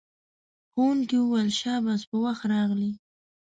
ښوونکی 0.71 1.17
وویل 1.21 1.49
شاباس 1.59 2.01
په 2.09 2.15
وخت 2.25 2.43
راغلئ. 2.53 2.91